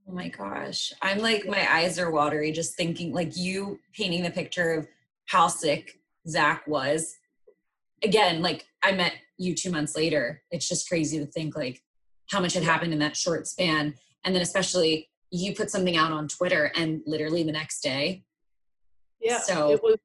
[0.08, 0.92] Oh my gosh.
[1.00, 4.88] I'm like, my eyes are watery just thinking, like, you painting the picture of
[5.26, 7.16] how sick Zach was.
[8.02, 10.42] Again, like, I met you two months later.
[10.50, 11.82] It's just crazy to think, like,
[12.30, 13.94] how much had happened in that short span.
[14.24, 18.24] And then, especially, you put something out on Twitter, and literally the next day,
[19.22, 19.38] Yeah.
[19.38, 19.96] So- it was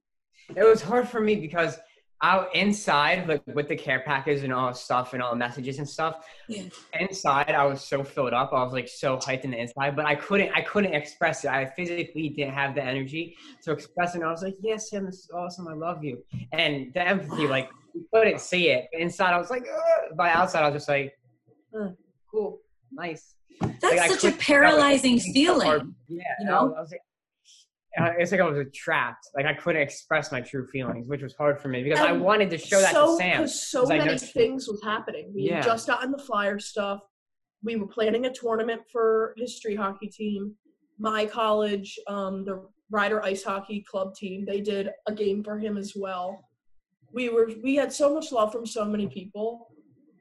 [0.55, 1.77] it was hard for me because
[2.23, 5.87] out inside like with the care package and all stuff and all the messages and
[5.87, 6.25] stuff.
[6.47, 6.63] Yeah.
[6.99, 8.51] Inside, I was so filled up.
[8.53, 10.51] I was like so hyped in the inside, but I couldn't.
[10.55, 11.51] I couldn't express it.
[11.51, 14.19] I physically didn't have the energy to express it.
[14.19, 15.67] And I was like, "Yes, Sam, this is awesome.
[15.67, 18.87] I love you." And the empathy, like, you couldn't see it.
[18.91, 20.15] But inside, I was like, Ugh.
[20.17, 21.13] by outside, I was just like,
[21.77, 21.89] "Uh,
[22.31, 25.33] "Cool, nice." that's Like, such a paralyzing hard.
[25.33, 25.95] feeling.
[26.07, 26.65] Yeah, you I know?
[26.65, 27.01] was- I was like,
[28.17, 29.27] it's like I was trapped.
[29.35, 32.49] Like I couldn't express my true feelings, which was hard for me because I wanted
[32.51, 33.41] to show that so, to Sam.
[33.41, 35.31] 'cause so many things was happening.
[35.33, 35.55] We Yeah.
[35.55, 37.01] had just gotten the flyer stuff.
[37.63, 40.55] We were planning a tournament for his street hockey team.
[40.99, 45.77] My college, um, the Rider Ice Hockey Club team, they did a game for him
[45.77, 46.43] as well.
[47.13, 49.73] We were we had so much love from so many people,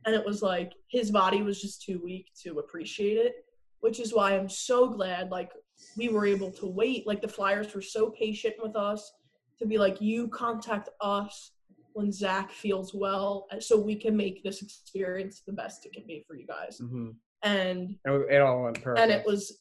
[0.07, 3.45] and it was like his body was just too weak to appreciate it,
[3.81, 5.51] which is why I'm so glad like
[5.97, 7.07] we were able to wait.
[7.07, 9.13] Like the Flyers were so patient with us
[9.59, 11.53] to be like, you contact us
[11.93, 16.07] when Zach feels well, uh, so we can make this experience the best it can
[16.07, 16.79] be for you guys.
[16.81, 17.15] Mhm.
[17.43, 19.01] And It, it all went perfect.
[19.01, 19.61] and it was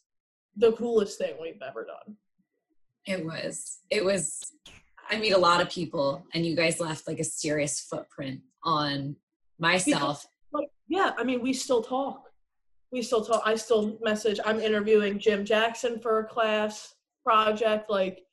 [0.57, 2.17] the coolest thing we've ever done.
[3.05, 3.79] It was.
[3.89, 4.51] It was.
[5.09, 9.15] I meet a lot of people, and you guys left like a serious footprint on
[9.59, 10.25] myself.
[10.51, 12.24] Like, yeah, I mean, we still talk.
[12.91, 13.41] We still talk.
[13.45, 14.39] I still message.
[14.45, 16.93] I'm interviewing Jim Jackson for a class
[17.23, 17.89] project.
[17.89, 18.23] Like,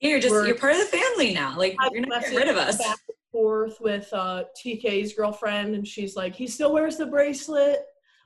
[0.00, 1.56] You're just you're part of the family now.
[1.56, 2.78] Like I've you're not rid of us.
[2.78, 7.80] Back and forth with uh, TK's girlfriend, and she's like, he still wears the bracelet.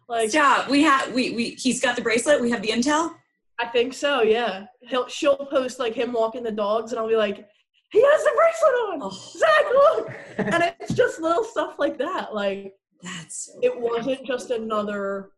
[0.08, 0.68] Like, Stop.
[0.68, 2.40] We have we we he's got the bracelet.
[2.40, 3.14] We have the intel.
[3.58, 4.22] I think so.
[4.22, 7.46] Yeah, he'll she'll post like him walking the dogs, and I'll be like,
[7.92, 8.98] he has the bracelet on.
[9.02, 10.10] Oh, Zach, look.
[10.38, 12.34] And it's just little stuff like that.
[12.34, 15.30] Like, that's so it wasn't just another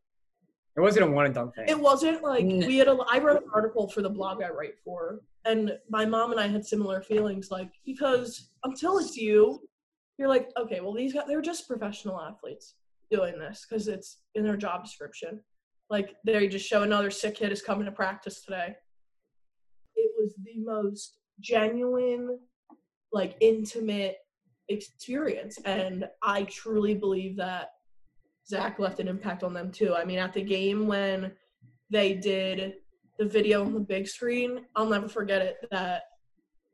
[0.77, 1.67] it wasn't a one and done thing.
[1.69, 2.67] it wasn't like No.
[2.67, 6.05] we had a i wrote an article for the blog i write for and my
[6.05, 9.61] mom and i had similar feelings like because until it's you
[10.19, 12.75] you're like okay well these guys they're just professional athletes
[13.11, 15.41] doing this because it's in their job description
[15.91, 18.75] like they just show another sick kid is coming to practice today
[19.97, 22.39] it was the most genuine
[23.13, 24.17] like intimate
[24.69, 27.71] experience and i truly believe that
[28.47, 29.95] Zach left an impact on them too.
[29.95, 31.33] I mean, at the game when
[31.91, 32.75] they did
[33.19, 36.03] the video on the big screen, I'll never forget it that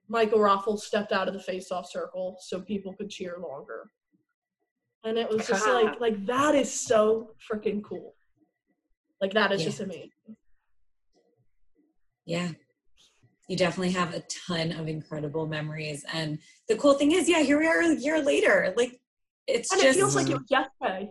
[0.09, 3.91] Michael Raffl stepped out of the face-off circle so people could cheer longer.
[5.05, 8.15] And it was just like like that is so freaking cool.
[9.21, 9.67] Like that is Yeah.
[9.67, 10.11] just amazing.
[12.27, 12.51] Yeah.
[13.49, 16.05] You definitely have a ton of incredible memories.
[16.13, 18.75] And the cool thing is, yeah, here we are a year later.
[18.77, 19.01] Like
[19.47, 21.11] it's And just it feels like it was yesterday.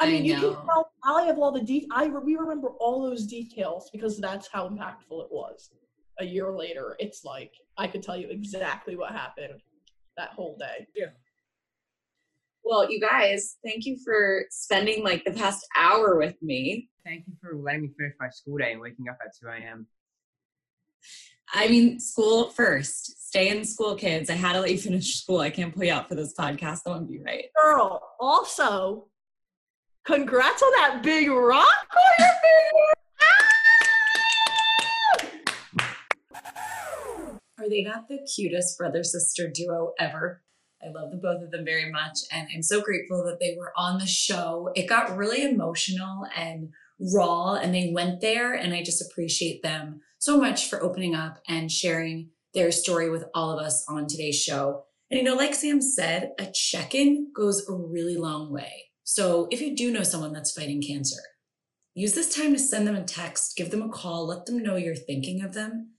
[0.00, 3.02] I I mean, you can tell I have all the de- I we remember all
[3.02, 5.70] those details because that's how impactful it was.
[6.18, 9.60] A year later, it's like I could tell you exactly what happened
[10.16, 10.86] that whole day.
[10.96, 11.06] Yeah.
[12.62, 16.88] Well, you guys, thank you for spending like the past hour with me.
[17.04, 19.86] Thank you for letting me finish my school day and waking up at 2 a.m.
[21.52, 23.26] I mean, school first.
[23.28, 24.30] Stay in school, kids.
[24.30, 25.40] I had to let you finish school.
[25.40, 26.84] I can't pull you out for this podcast.
[26.84, 27.46] That wouldn't be right.
[27.60, 29.08] Girl, also,
[30.04, 32.92] congrats on that big rock on your finger.
[33.22, 33.60] Ah!
[37.58, 40.42] Are they not the cutest brother sister duo ever?
[40.82, 43.72] I love the both of them very much, and I'm so grateful that they were
[43.76, 44.70] on the show.
[44.74, 50.00] It got really emotional and raw, and they went there, and I just appreciate them
[50.18, 54.40] so much for opening up and sharing their story with all of us on today's
[54.40, 54.84] show.
[55.10, 58.89] And you know, like Sam said, a check in goes a really long way.
[59.12, 61.20] So if you do know someone that's fighting cancer,
[61.94, 64.76] use this time to send them a text, give them a call, let them know
[64.76, 65.94] you're thinking of them.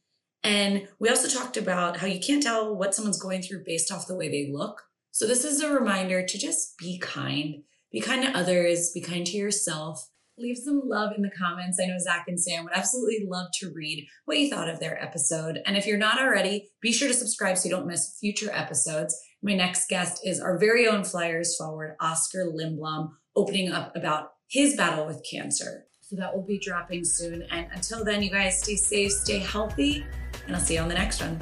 [0.46, 4.08] And we also talked about how you can't tell what someone's going through based off
[4.08, 4.82] the way they look.
[5.12, 9.28] So this is a reminder to just be kind, be kind to others, be kind
[9.28, 10.08] to yourself.
[10.38, 11.82] Leave some love in the comments.
[11.84, 15.04] I know Zach and Sam would absolutely love to read what you thought of their
[15.04, 15.60] episode.
[15.66, 19.20] And if you're not already, be sure to subscribe so you don't miss future episodes.
[19.44, 24.76] My next guest is our very own Flyers forward, Oscar Lindblom, opening up about his
[24.76, 25.86] battle with cancer.
[26.02, 27.48] So that will be dropping soon.
[27.50, 30.06] And until then, you guys stay safe, stay healthy,
[30.46, 31.40] and I'll see you on the next one.